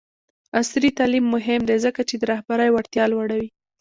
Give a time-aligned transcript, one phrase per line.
[0.59, 3.47] عصري تعلیم مهم دی ځکه چې د رهبرۍ وړتیا لوړوي.